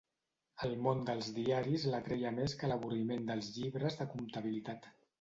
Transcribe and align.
El 0.67 0.71
món 0.85 1.03
dels 1.09 1.29
diaris 1.35 1.87
l'atreia 1.93 2.33
més 2.41 2.57
que 2.63 2.73
l'avorriment 2.73 3.31
dels 3.31 3.55
llibres 3.61 4.03
de 4.05 4.13
comptabilitat. 4.17 4.95